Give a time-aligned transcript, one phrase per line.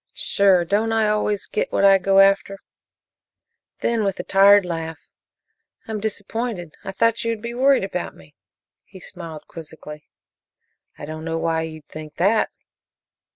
[0.15, 0.65] "Sure.
[0.65, 2.57] Don't I always get what I go after?"
[3.81, 4.97] Then, with a tired laugh,
[5.87, 8.33] "I'm disappointed; I thought you would be worried about me."
[8.87, 10.07] He smiled quizzically.
[10.97, 12.49] "I don't know why you'd think that."